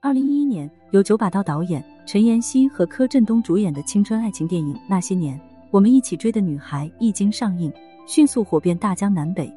[0.00, 5.38] 二零一一年，由九把刀导演、陈妍希和柯震东主演的青春爱情电影《那些年，
[5.72, 7.72] 我们一起追的女孩》一经上映，
[8.06, 9.52] 迅速火遍大江南北。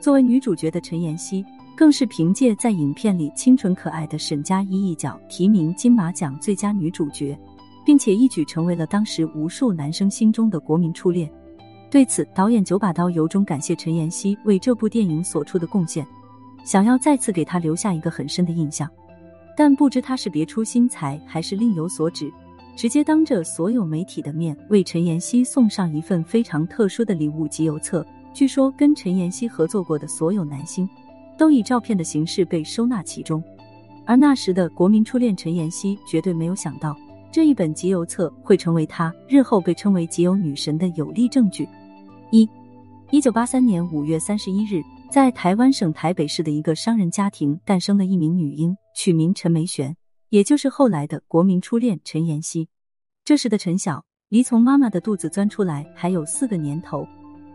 [0.00, 1.44] 作为女主角的陈妍希，
[1.76, 7.36] 更是凭借在影片里清纯可爱的沈佳宜一角提名金马奖最佳女主角，
[7.84, 11.28] 并且一举成为了当时无数男生心中的国民初恋。
[11.90, 16.06] 对此，导演九把刀由衷感谢陈妍希为这部电影所出的贡献，
[16.64, 18.88] 想要再次给她留下一个很深的印象。
[19.56, 22.32] 但不知他是别出心裁还是另有所指，
[22.74, 28.06] 直接当着所有媒体的面为陈妍希送上一份非常特殊的礼物集邮册。
[28.32, 30.88] 据说跟陈妍希合作过的所有男星，
[31.36, 33.42] 都以照片的形式被收纳其中。
[34.04, 36.96] 而那时的国民初恋陈妍希绝对没有想到，
[37.30, 41.68] 这一本集邮册会成为她日后被称为集邮女神的有力证据。
[42.30, 42.48] 一，
[43.10, 44.82] 一九八三年五月三十一日。
[45.10, 49.96] 在台湾省台北市的一个商人家庭诞生了一名女婴，取名陈梅璇，
[50.28, 52.68] 也就是后来的国民初恋陈妍希。
[53.24, 57.06] 这时的陈晓离从妈妈的肚子钻出来还有四个年头，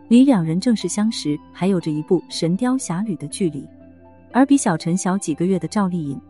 [0.08, 3.66] 离两人正式相识还有着一部《神雕侠侣》的距离。
[4.32, 6.20] 而比小陈小几个月的赵丽颖，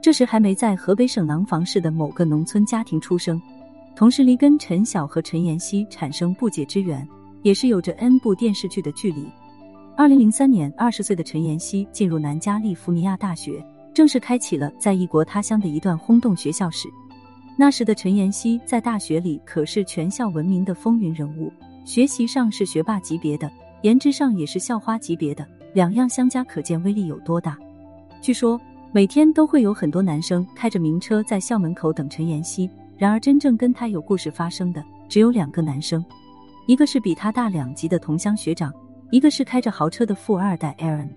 [0.00, 3.40] 这时还没在河北省廊坊市的某个农村家庭出生，
[3.96, 7.06] 同时离跟陈晓和陈妍希产生不解之缘，
[7.42, 9.28] 也是有着 N 部电视剧的距离。
[9.96, 13.60] 二零零三年，二十岁的陈妍希进入南加利福尼亚大学，
[13.94, 16.88] 正式开启了在异国他乡的一段轰动学校史。
[17.56, 21.52] 那时的陈妍希在大学里可是全校闻名的风云人物，
[21.84, 23.50] 学习上是学霸级别的，
[23.82, 27.58] 颜值上也是校花级别的，两样相加，可见威力有多大。
[28.20, 28.60] 据说
[28.92, 36.04] 每天都会有很多男生开着名车在校门口等陈妍希，然而真正跟他有故事发生的只有两个男生，
[36.66, 38.72] 一个是比他大两级的同乡学长。
[39.10, 41.08] 一个是开着豪车的富二代 Aaron，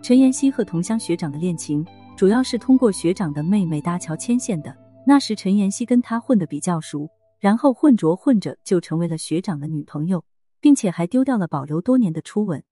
[0.00, 1.84] 陈妍希和同乡学长的恋情
[2.16, 4.74] 主要是通过学长的妹妹搭桥牵线的。
[5.06, 7.08] 那时陈妍希跟他混得比较熟，
[7.40, 10.24] 然后混着混着就成为了学长的女朋友，
[10.60, 12.62] 并且还丢掉了保留多年的初吻。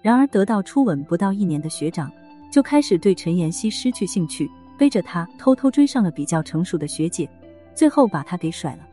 [0.00, 2.10] 然而得到初吻不到一年的学长
[2.52, 7.28] 就开始对陈妍希失去兴趣，背着她偷偷追上了比较成熟的学姐，
[7.74, 8.88] 最后把她给甩了。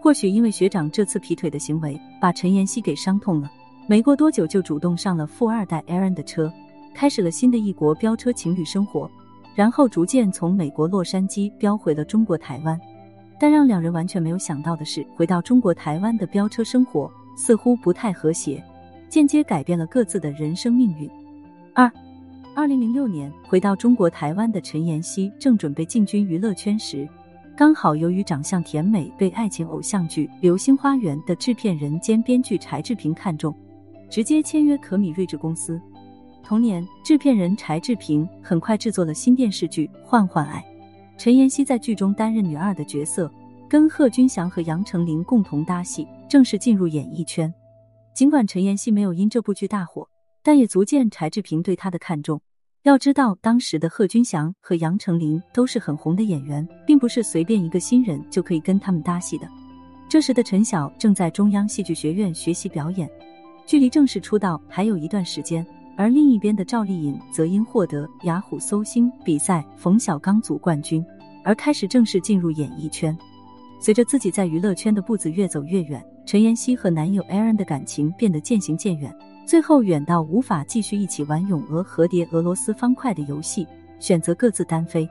[0.00, 3.50] 或许因为学长这次劈腿的行为把陈妍希给伤痛了。
[3.86, 6.52] 没过多久，就主动上了富二代 Aaron 的车，
[6.92, 9.08] 开始了新的异国飙车情侣生活。
[9.56, 12.78] 然后逐渐从美国洛杉矶飙回了中国台湾。
[13.40, 18.62] 但让两人完全没有想到的是，回到中国台湾的飙车生活似乎不太和谐，
[19.08, 21.10] 间接改变了各自的人生命运。
[21.74, 21.90] 二，
[22.54, 27.08] 二零零六年回到中国台湾的陈妍希正准备进军娱乐圈时，
[27.56, 33.54] 刚好由于长相甜美，被爱情偶像剧《流星花园》的制片人兼编剧柴智屏看中。
[34.08, 35.80] 直接签约可米睿智公司。
[36.46, 40.60] 同年，制片人柴智屏很快制作了新电视剧《换换爱》，
[41.20, 43.28] 陈妍希在剧中担任女二的角色，
[43.68, 47.52] 跟贺军翔和杨丞琳共同搭戏，正式进入演艺圈。
[48.14, 50.08] 尽管陈妍希没有因这部剧大火，
[50.40, 52.40] 但也足见柴智屏对她的看重。
[52.84, 59.48] 要知道，当时的贺军翔和杨丞琳都是很红的演员，并不是随便一个新人就可以跟他们搭戏的。
[60.08, 63.10] 这时的陈晓正在中央戏剧学院学习表演。
[63.66, 71.04] 距离正式出道还有一段时间，而另一边的赵丽颖则因获得雅虎搜星比赛冯小刚组冠军，
[71.42, 73.16] 而开始正式进入演艺圈。
[73.80, 79.14] 随着自己在娱乐圈的步子越走越远，陈妍希和男友 Aaron 的感情变得渐行渐远，
[79.46, 83.66] 最后远到无法继续一起玩《咏鹅和蝶》俄罗斯方块的游戏，
[83.98, 85.08] 选择各自单飞。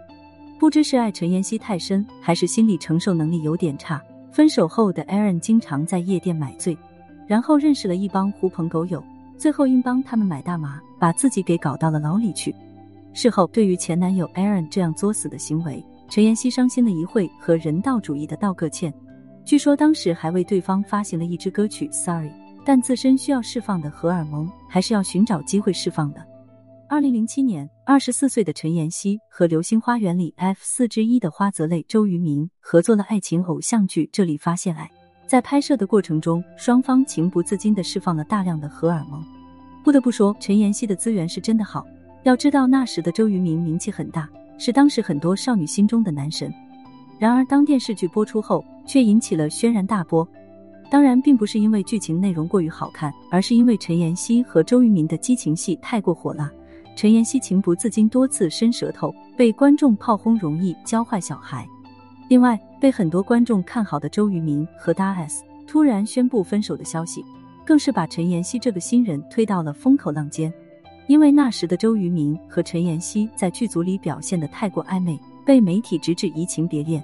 [0.59, 6.77] 不知是爱陈妍希太深，还是心理承受能力有点差，分手后的 Aaron 经常在夜店买醉。
[7.27, 9.03] 然后认识了一帮狐朋狗友，
[9.37, 12.55] 最后因帮他们买大麻，把自己给搞到了牢里去。
[13.13, 18.93] 事后，对于前男友 Aaron 这样作死的行为，陈妍希伤心了一会，和人道主义的道个歉。
[19.45, 22.29] 据说当时还为对方发行了一支歌曲《Sorry》，
[22.65, 26.25] 但自身需要释放的荷尔蒙，还是要寻找机会释放的。
[26.89, 34.85] 二零零七年，二十四岁的陈妍希和《流星花园》里 F 四之一的花泽类周渝民合作了爱情偶像剧《这里发现爱》。
[35.27, 39.23] 在拍摄的过程中，双方情不自禁地释放了大量的荷尔蒙。
[39.83, 41.85] 不得不说，陈妍希的资源是真的好。
[42.23, 44.27] 要知道那时的周渝民名气很大，
[44.57, 46.51] 是当时很多少女心中的男神。
[47.19, 50.27] 然而，当电视剧播出后，却引起了轩然大波。
[50.89, 56.51] 当然，并不是因为剧情内容过于好看，而是因为陈妍希和周渝民的激情戏太过火辣。
[56.95, 61.67] 陈妍希情不自禁多次伸舌头，被观众炮轰容易教坏小孩。
[62.27, 67.23] 另外，被很多观众看好的周渝民和大 S 突然宣布分手的消息，
[67.65, 70.51] 更是把陈妍希这个新人推到了风口浪尖。
[71.07, 77.03] 因为那时的周渝民和陈妍希在剧组里表现的太过暧昧，被媒体直指移情别恋。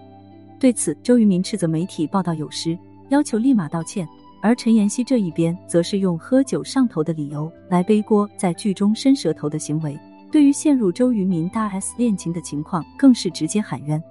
[0.59, 2.75] 对此，周渝民斥责媒体报道有失，
[3.09, 4.07] 要求立马道歉。
[4.41, 9.95] 而陈妍希这一边，则是用喝酒上头的理由来背锅，在剧中伸舌头的行为。
[10.31, 14.01] 对于陷入周渝民大 S 恋情的情况，更是直接喊冤。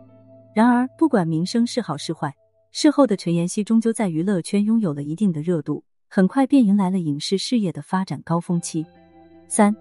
[0.52, 2.34] 然而，不管名声是好是坏，
[2.72, 8.84] 事后的陈妍希终究在娱乐圈拥有了一定的热度，很快便迎来了影视事业的发展高峰期。
[9.46, 9.74] 三，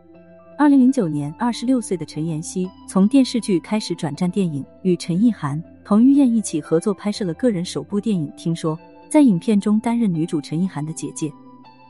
[0.58, 8.78] 二零零九年，二十六岁的陈妍希从电视剧开始转战电影，与陈意涵、彭于晏一起合作拍摄了个人首部电影《听说》。
[9.10, 11.34] 在影片中担任女主陈意涵的姐姐。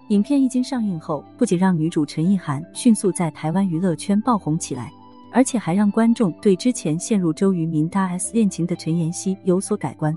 [0.08, 4.90] 影片一经上映后，不仅让女主陈意涵迅速在台湾娱乐圈爆红起来，
[5.32, 10.16] 而且还让观众对之前陷入周渝民大 S 恋情的陈妍希有所改观，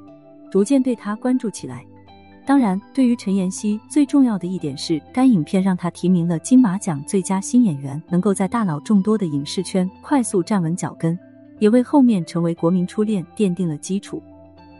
[0.50, 1.85] 逐渐对她关注起来。
[2.44, 11.17] 当然，对于陈妍希最重要的一点是，该影片让她提名了金马奖最佳新演员，能够在大佬众多的影视圈快速站稳脚跟，
[11.61, 14.20] 也为后面成为国民初恋奠定了基础。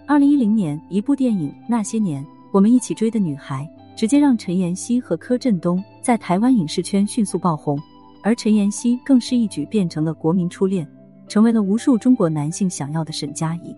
[0.09, 3.65] 二零一零年，一部电影《那些年，我们一起追的女孩》
[3.99, 7.81] 直接让陈妍希和柯震东在台湾影视圈迅速爆红，
[8.23, 10.89] 而陈妍希更是一举变成了国民初恋，
[11.29, 13.75] 成为了无数中国男性想要的沈佳宜。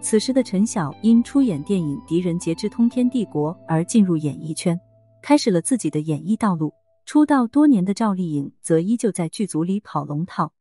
[0.00, 4.78] 此时的陈晓因出演电影《狄仁杰之通天帝国》而进入演艺圈，
[5.22, 6.72] 开始了自己的演艺道路。
[7.04, 10.52] 出道多年的赵丽颖则依旧在剧组里跑龙套。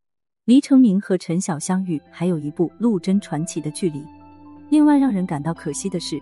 [0.46, 4.06] 黎成明和陈晓相遇，还有一部《陆贞传奇》的距离。
[4.70, 6.22] 另外让人感到可惜的是，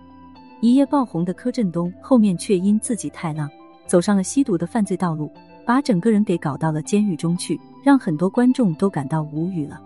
[0.62, 3.50] 一夜爆红的柯震东后面却因自己太浪，
[3.86, 5.30] 走上了吸毒的犯罪道路，
[5.66, 9.80] 把整个人给搞到了监狱中去，让很多观众都感到无语了。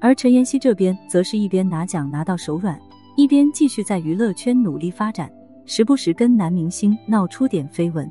[0.00, 2.78] 而陈妍希这边则是一边拿奖拿到手软，
[3.16, 5.30] 一边继续在娱乐圈努力发展，
[5.66, 8.10] 时不时跟男明星闹出点绯闻。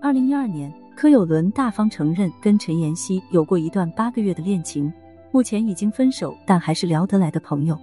[0.00, 4.92] 二零一二年，柯有伦大方承认跟陈妍希有过一段八个月的恋情，
[5.32, 7.76] 目前已经分手，但还是聊得来的朋友。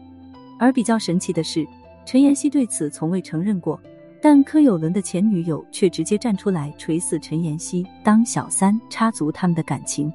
[0.58, 1.68] 而比较神奇的是，
[2.06, 3.78] 陈妍希对此从未承认过，
[4.24, 10.10] 但柯有伦的前女友却直接站出来锤死陈妍希当小三，插足他们的感情。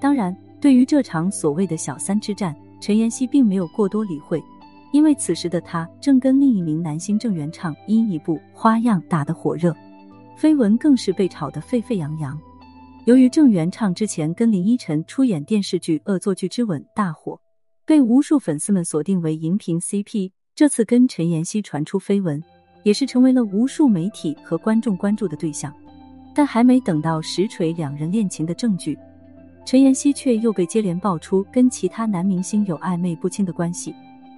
[0.00, 4.40] 当然，对于这场所谓的小三之战，陈妍希并没有过多理会，
[4.92, 9.76] 因为此时的她正跟另一名男星郑元畅因一部《花样》打得火热，
[10.38, 12.40] 绯闻更是被炒得沸沸扬扬。
[13.04, 17.36] 由于郑元畅之前跟林依晨出演电视剧《恶作剧之吻》大火。
[17.84, 22.40] 被无数粉丝们锁定为荧屏 CP，这次跟陈妍希传出绯闻，
[22.82, 25.72] 也是成为了无数媒体和观众关注的对象。
[26.32, 28.96] 但还没等到实锤两人恋情的证据，
[29.64, 33.94] 陈妍希却又被接连爆出跟其他男明星有暧昧不清的关系。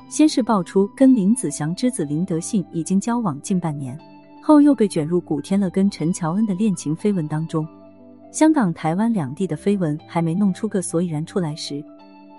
[0.09, 3.99] 先是爆出跟林子祥之子林德信已经交往近半年，
[4.43, 7.67] 后又被卷入古天乐跟陈乔恩的恋情绯闻当中。
[8.31, 11.85] 香港、台湾两地的绯闻还没弄出个所以然出来时。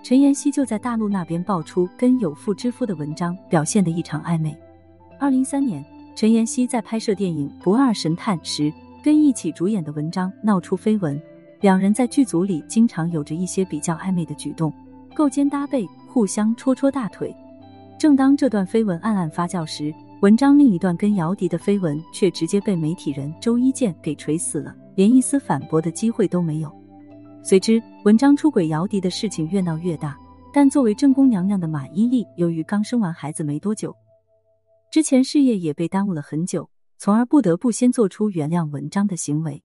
[0.02, 4.54] 陈妍希就在大陆那边爆出跟有妇之夫的文章，表现的异常暧昧。
[5.18, 5.84] 二零一三年，
[6.14, 8.72] 陈妍希在拍摄电影《不二神探》时，
[9.02, 11.20] 跟一起主演的文章闹出绯闻，
[11.60, 14.72] 两人在剧组里经常有着一些比较暧昧的举动，
[15.12, 17.34] 勾肩搭背，互相戳戳大腿。
[17.98, 26.72] 正当这段绯闻暗暗发酵时，文章另一段跟姚笛的绯闻却直接被媒体人周一健给锤死了，连一丝反驳的机会都没有。
[27.42, 30.16] 随之，文章出轨姚笛的事情越闹越大。
[30.52, 33.92] 但作为正宫娘娘的马伊琍，由于刚生完孩子没多久，
[34.94, 39.60] 之前事业也被耽误了很久，从而不得不先做出原谅文章的行为。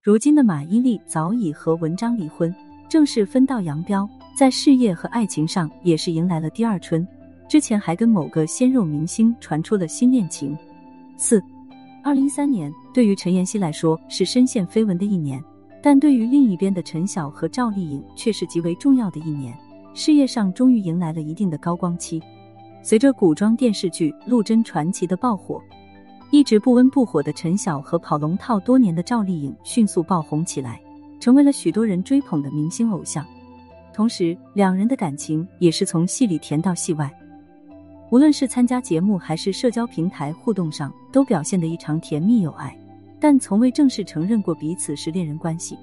[0.00, 2.54] 如今的马伊琍早已和文章离婚，
[2.88, 7.04] 正式分道扬镳，在事业和爱情上也是迎来了第二春。
[7.48, 10.56] 之前还跟某个鲜肉明星传出了新恋情。
[11.16, 11.42] 四，
[12.04, 15.42] 二零一三年对于陈妍希来说是深陷绯闻的一年。
[15.82, 19.52] 但对于另一边的陈晓和赵丽颖却是极为重要的一年，
[19.92, 22.22] 事业上终于迎来了一定的高光期。
[22.82, 25.62] 随着古装电视剧《陆贞传奇》的爆火，
[26.30, 30.80] 一直不温不火的陈晓和跑龙套多年的赵丽颖迅速爆红起来，
[31.20, 33.26] 成为了许多人追捧的明星偶像。
[33.92, 37.12] 同时，两人的感情也是从戏里甜到戏外，
[38.10, 42.74] 无论是参加节目还是社交平台互动上，都表现得异常甜蜜有爱。
[43.20, 45.76] 但从未正式承认过彼此是恋人关系，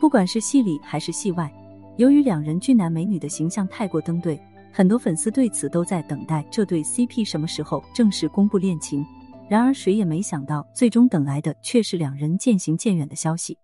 [0.00, 1.52] 不管是戏里还是戏外，
[1.98, 4.40] 由于两人俊男美女的形象太过登对，
[4.72, 9.04] 很多粉丝对此都在等待这对 CP 什么时候正式公布恋情。
[9.48, 13.58] 然而谁也没想到，最终等来的却是两人渐行渐远的消息。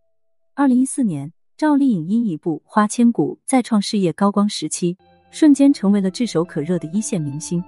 [0.54, 4.96] 二零一四年，赵丽颖因一部《花千骨》再创事业高光时期，
[5.30, 7.62] 瞬间成为了炙手可热的一线明星。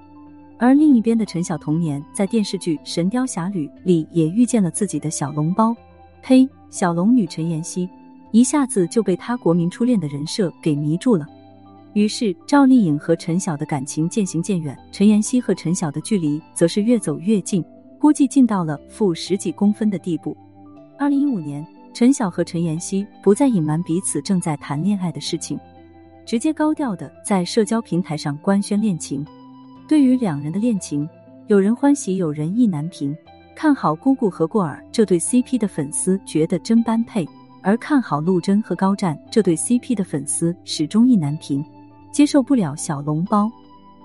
[0.59, 5.73] 而另一边的陈晓，童年在电视剧《神雕侠侣》里也遇见了自己的小笼包，
[6.21, 7.89] 呸，小龙女陈妍希，
[8.33, 11.25] 一下子就被他国民初恋的人设给迷住了。
[11.95, 17.65] 于是赵丽颖和陈晓的感情渐行渐远，陈妍希和陈晓的距离则是越走越近，
[17.99, 20.37] 估计近到了负十几公分的地步。
[20.99, 25.59] 二零一五年，陈晓和陈妍希不再隐瞒彼此正在谈恋爱的事情，
[26.27, 29.27] 直接高调的在社交平台上官宣恋情。
[29.89, 31.09] 对于两人的恋情，
[31.47, 33.17] 有人欢喜，有人意难平。
[33.57, 37.27] 看好姑姑和过儿这对 CP 的粉丝觉得真般配，
[37.61, 41.65] 而看好陆贞和高湛这对 CP 的粉丝始终意难平。
[42.11, 43.51] 接受不了小笼包，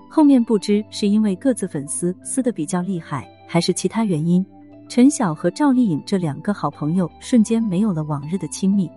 [0.08, 4.44] 后面不知是因为各自粉丝撕的比较厉害，还是其他原因，
[4.88, 8.90] 陈晓和赵丽颖这两个好朋友瞬间没有了往日的亲密，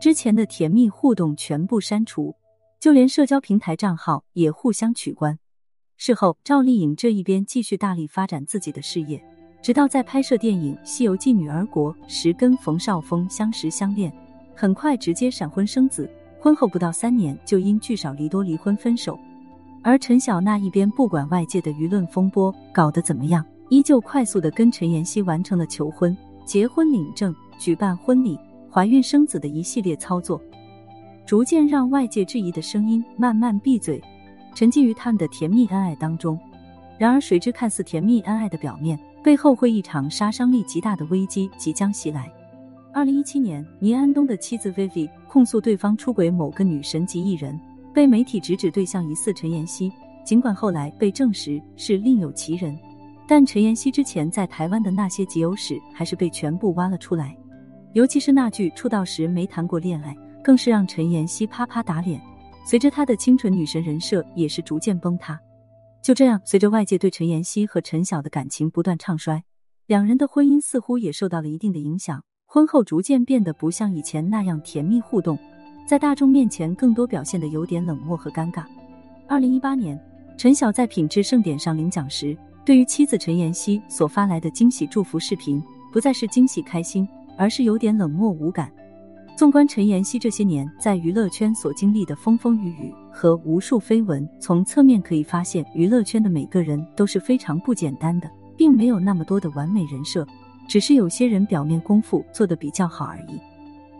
[0.00, 2.34] 之前的甜蜜互动全部删除，
[2.80, 5.38] 就连社交平台账号也互相取关。
[5.96, 9.22] 事后，赵丽颖这一边继续大力发展自己的事业，
[9.60, 14.12] 直到在拍摄电影《西游记女儿国》时跟冯绍峰相识相恋，
[14.54, 16.08] 很快直接闪婚生子。
[16.40, 19.18] 婚后不到三年就因聚少离多离婚分手，
[19.82, 28.38] 而陈晓那一边不管外界的舆论风波搞得怎么样，依旧快速的跟陈妍希完成了求婚、结婚领证、举办婚礼、
[28.70, 30.40] 怀孕生子的一系列操作，
[31.26, 34.00] 逐渐让外界质疑的声音慢慢闭嘴，
[34.54, 36.38] 沉浸于他们的甜蜜恩爱当中。
[36.96, 42.32] 然而，谁知看似甜蜜恩爱的表面，背后会一场杀伤力极大的危机即将袭来。
[42.98, 47.56] 二零一七年，倪安东的妻子 Vivi 控诉对方出轨某个女神级艺人，
[47.94, 49.88] 被媒体直指对象疑似陈妍希。
[50.24, 52.76] 尽管后来被证实是另有其人，
[53.28, 57.38] 但陈妍希之前在台湾的那些集邮史还是被全部挖了出来。
[57.92, 60.12] 尤其是那句出道时没谈过恋爱，
[60.42, 62.20] 更是让陈妍希啪啪打脸。
[62.66, 65.38] 随着她的清纯女神人设也是逐渐崩塌。
[66.02, 69.44] 就这样，随着外界对陈妍希和陈晓的感情不断唱衰，
[69.86, 72.24] 两人的婚姻似乎也受到了一定的影响。
[72.50, 75.38] 婚后逐渐变得不像以前那样甜蜜互动，
[75.86, 78.64] 在大众面前更多表现的有点冷漠和尴尬。
[79.26, 80.00] 二零一八年，
[80.38, 85.62] 陈晓在品质盛典上领奖时，对于妻子陈妍希所发来的惊喜祝福视频，
[85.92, 88.72] 不再是惊喜开心，而是有点冷漠无感。
[89.36, 100.26] 纵观陈妍希这些年在娱乐圈所经历的风风雨雨和无数绯闻，从侧面可以发现，娱乐圈的每个人都是非常不简单的，并没有那么多的完美人设。
[100.68, 103.40] 只是有些人表面功夫做得比较好而已。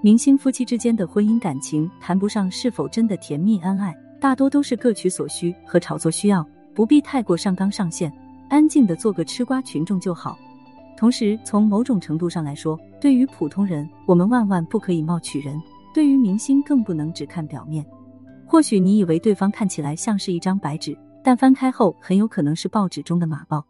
[0.00, 8.12] 明星夫妻之间的婚姻感情谈不上是否真的甜蜜恩爱，大多都是各取所需和炒作需要，不必太过上纲上线，
[8.48, 10.38] 安静的做个吃瓜群众就好。
[10.96, 15.56] 同时，从某种程度上来说，对于普通人，我们万万不可以貌取人；
[15.94, 17.84] 对于明星，更不能只看表面。
[18.46, 23.64] 或许你以为对方看起来像是一张白纸，但翻开后很有可能是报纸中的马报。